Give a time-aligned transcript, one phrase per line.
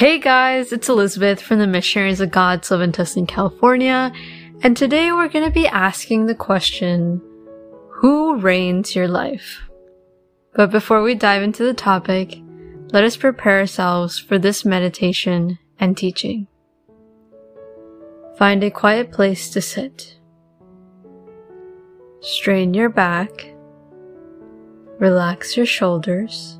[0.00, 4.10] Hey guys, it's Elizabeth from the Missionaries of God's Love Tustin, California,
[4.62, 7.20] and today we're going to be asking the question,
[7.96, 9.60] Who reigns your life?
[10.54, 12.34] But before we dive into the topic,
[12.92, 16.46] let us prepare ourselves for this meditation and teaching.
[18.38, 20.18] Find a quiet place to sit.
[22.20, 23.52] Strain your back.
[24.98, 26.58] Relax your shoulders.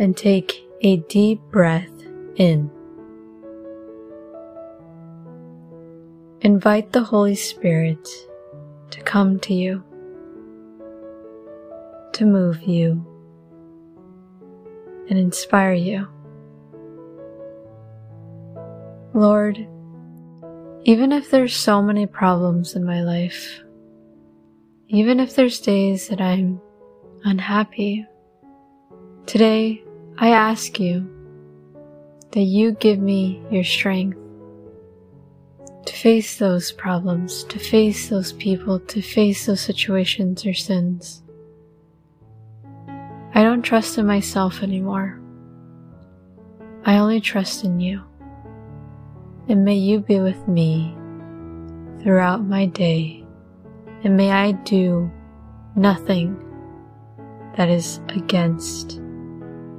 [0.00, 1.88] And take a deep breath
[2.36, 2.68] in.
[6.40, 8.08] Invite the Holy Spirit
[8.90, 9.84] to come to you,
[12.14, 13.06] to move you,
[15.08, 16.08] and inspire you.
[19.14, 19.58] Lord,
[20.82, 23.60] even if there's so many problems in my life,
[24.88, 26.60] even if there's days that I'm
[27.22, 28.04] unhappy,
[29.26, 29.84] today
[30.18, 31.08] I ask you
[32.32, 34.18] that you give me your strength
[35.86, 41.22] to face those problems, to face those people, to face those situations or sins.
[43.34, 45.20] I don't trust in myself anymore.
[46.84, 48.02] I only trust in you.
[49.48, 50.94] And may you be with me
[52.02, 53.24] throughout my day,
[54.04, 55.10] and may I do
[55.74, 56.38] nothing
[57.56, 59.01] that is against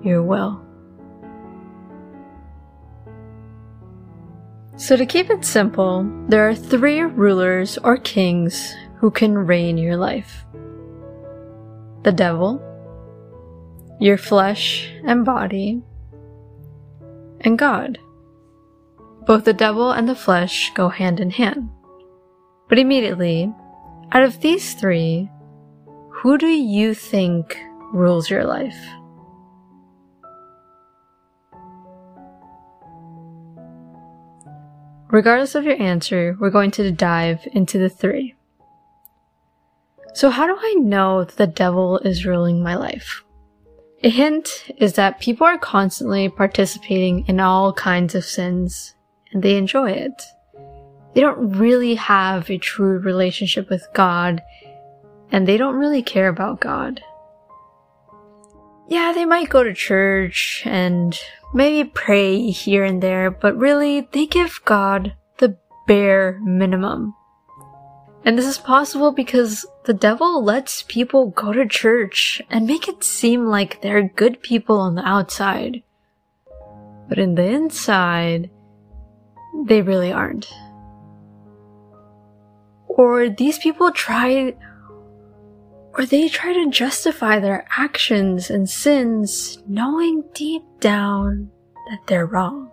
[0.04, 0.62] your will.
[4.76, 9.98] So, to keep it simple, there are three rulers or kings who can reign your
[9.98, 10.46] life
[12.04, 12.62] the devil,
[14.00, 15.82] your flesh and body,
[17.42, 17.98] and God.
[19.26, 21.70] Both the devil and the flesh go hand in hand.
[22.68, 23.54] But immediately,
[24.12, 25.30] out of these three,
[26.10, 27.58] who do you think
[27.94, 28.78] rules your life?
[35.14, 38.34] Regardless of your answer, we're going to dive into the three.
[40.16, 43.24] So, how do I know that the devil is ruling my life?
[44.04, 48.96] A hint is that people are constantly participating in all kinds of sins
[49.32, 50.20] and they enjoy it.
[51.14, 54.42] They don't really have a true relationship with God
[55.32, 57.04] and they don't really care about God.
[58.88, 61.18] Yeah, they might go to church and
[61.54, 65.58] maybe pray here and there, but really they give God the
[65.88, 67.16] bare minimum.
[68.26, 73.04] And this is possible because the devil lets people go to church and make it
[73.04, 75.84] seem like they're good people on the outside.
[77.10, 78.50] But in the inside,
[79.66, 80.52] they really aren't.
[82.88, 84.56] Or these people try
[85.96, 91.52] or they try to justify their actions and sins knowing deep down
[91.90, 92.72] that they're wrong.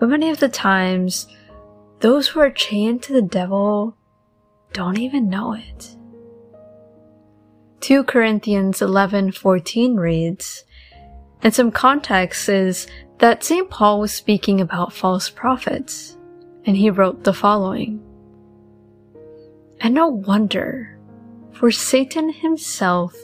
[0.00, 1.28] But many of the times,
[2.00, 3.96] those who are chained to the devil
[4.72, 5.96] don't even know it.
[7.80, 10.64] 2 Corinthians 11:14 reads,
[11.42, 12.86] and some context is
[13.18, 13.68] that St.
[13.68, 16.16] Paul was speaking about false prophets,
[16.64, 18.00] and he wrote the following.
[19.80, 20.96] And no wonder
[21.62, 23.14] for Satan himself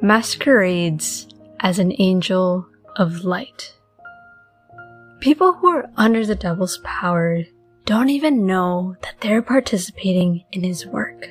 [0.00, 1.26] masquerades
[1.58, 2.64] as an angel
[2.94, 3.74] of light.
[5.18, 7.42] People who are under the devil's power
[7.86, 11.26] don't even know that they're participating in his work.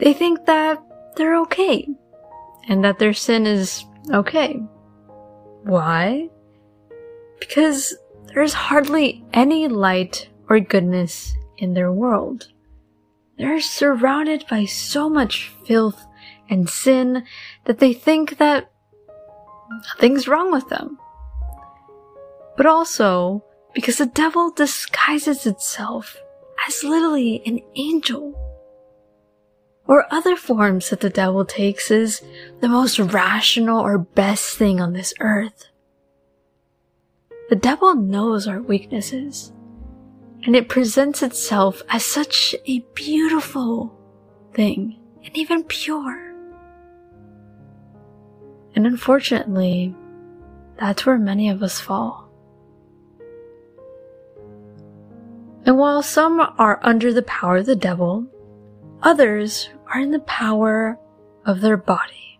[0.00, 0.82] They think that
[1.14, 1.86] they're okay
[2.66, 4.54] and that their sin is okay.
[5.62, 6.28] Why?
[7.38, 7.96] Because
[8.34, 12.48] there's hardly any light or goodness in their world.
[13.38, 16.06] They're surrounded by so much filth
[16.48, 17.24] and sin
[17.64, 18.70] that they think that
[19.88, 20.98] nothing's wrong with them.
[22.56, 26.16] But also because the devil disguises itself
[26.66, 28.42] as literally an angel.
[29.86, 32.22] Or other forms that the devil takes is
[32.60, 35.66] the most rational or best thing on this earth.
[37.50, 39.52] The devil knows our weaknesses
[40.46, 43.92] and it presents itself as such a beautiful
[44.54, 46.32] thing and even pure.
[48.76, 49.92] And unfortunately,
[50.78, 52.30] that's where many of us fall.
[55.64, 58.24] And while some are under the power of the devil,
[59.02, 60.96] others are in the power
[61.44, 62.38] of their body.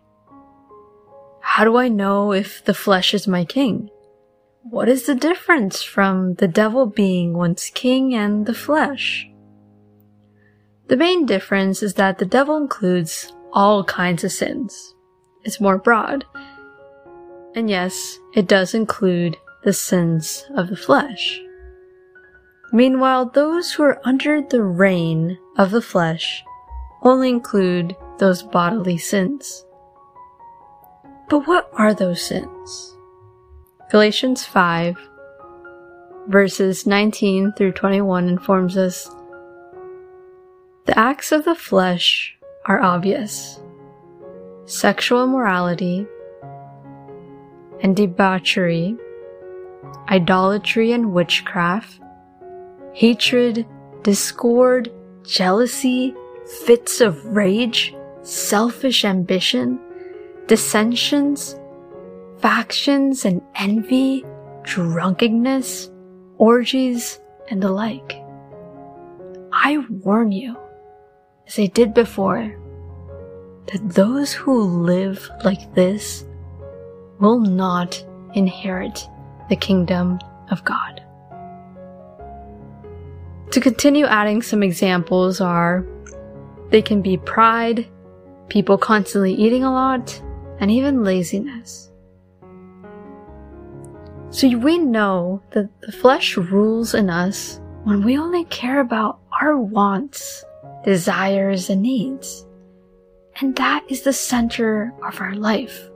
[1.41, 3.89] How do I know if the flesh is my king?
[4.69, 9.25] What is the difference from the devil being once king and the flesh?
[10.87, 14.93] The main difference is that the devil includes all kinds of sins.
[15.45, 16.25] It's more broad.
[17.55, 21.39] And yes, it does include the sins of the flesh.
[22.73, 26.43] Meanwhile, those who are under the reign of the flesh
[27.03, 29.65] only include those bodily sins.
[31.29, 32.96] But what are those sins?
[33.89, 34.97] Galatians 5
[36.27, 39.09] verses 19 through 21 informs us
[40.85, 43.61] the acts of the flesh are obvious.
[44.65, 46.05] Sexual immorality
[47.81, 48.97] and debauchery,
[50.09, 52.01] idolatry and witchcraft,
[52.93, 53.65] hatred,
[54.03, 54.91] discord,
[55.23, 56.13] jealousy,
[56.65, 59.79] fits of rage, selfish ambition,
[60.47, 61.57] dissensions,
[62.39, 64.25] factions and envy,
[64.63, 65.89] drunkenness,
[66.37, 67.19] orgies,
[67.49, 68.21] and the like.
[69.51, 70.55] I warn you,
[71.47, 72.55] as I did before,
[73.67, 76.25] that those who live like this
[77.19, 78.03] will not
[78.33, 79.07] inherit
[79.49, 80.19] the kingdom
[80.51, 81.01] of God.
[83.51, 85.85] To continue adding some examples are
[86.69, 87.87] they can be pride,
[88.49, 90.21] people constantly eating a lot,
[90.59, 91.89] and even laziness.
[94.29, 99.57] So we know that the flesh rules in us when we only care about our
[99.57, 100.43] wants,
[100.83, 102.45] desires, and needs.
[103.39, 105.89] And that is the center of our life.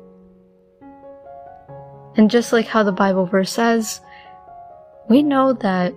[2.16, 4.00] And just like how the Bible verse says,
[5.10, 5.94] we know that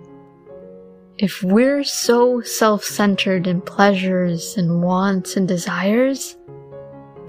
[1.17, 6.35] if we're so self centered in pleasures and wants and desires,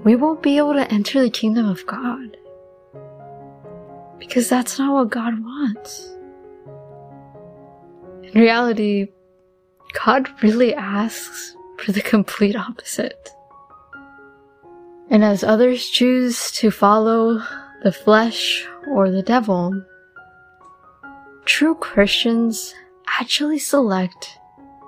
[0.03, 2.35] we won't be able to enter the kingdom of God.
[4.19, 6.09] Because that's not what God wants.
[8.23, 9.07] In reality,
[10.05, 13.29] God really asks for the complete opposite.
[15.09, 17.41] And as others choose to follow
[17.83, 19.83] the flesh or the devil,
[21.45, 22.73] true Christians
[23.19, 24.37] actually select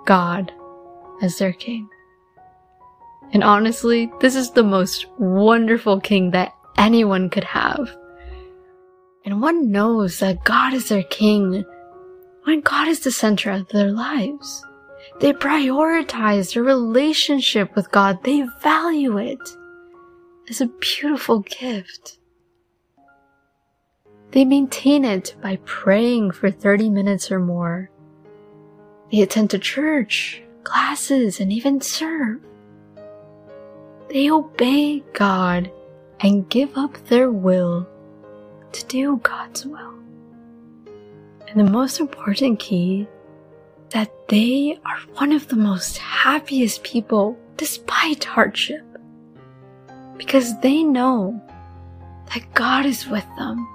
[0.05, 0.51] God
[1.21, 1.87] as their king.
[3.31, 7.95] And honestly, this is the most wonderful king that anyone could have.
[9.29, 11.63] And one knows that God is their king
[12.45, 14.65] when God is the center of their lives.
[15.19, 18.23] They prioritize their relationship with God.
[18.23, 19.37] They value it
[20.49, 22.17] as a beautiful gift.
[24.31, 27.91] They maintain it by praying for 30 minutes or more.
[29.11, 32.41] They attend to church, classes, and even serve.
[34.09, 35.71] They obey God
[36.19, 37.87] and give up their will
[38.73, 39.93] to do God's will.
[41.47, 43.07] And the most important key
[43.89, 48.85] that they are one of the most happiest people despite hardship
[50.17, 51.41] because they know
[52.33, 53.67] that God is with them.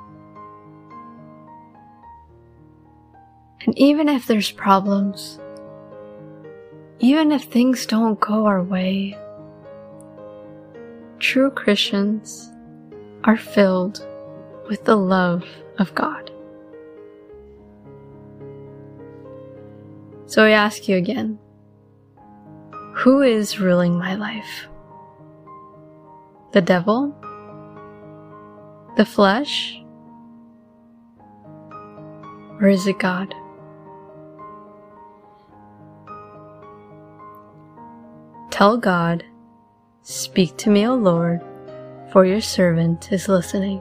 [3.67, 5.41] And even if there's problems,
[7.01, 9.19] even if things don't go our way,
[11.19, 12.53] true Christians
[13.25, 14.07] are filled
[14.69, 15.45] with the love
[15.79, 16.31] of God.
[20.27, 21.39] So I ask you again
[22.95, 24.69] who is ruling my life?
[26.53, 27.15] The devil?
[28.97, 29.81] The flesh?
[32.61, 33.35] Or is it God?
[38.51, 39.25] Tell God,
[40.07, 41.41] Speak to me, O Lord,
[42.13, 43.81] for your servant is listening.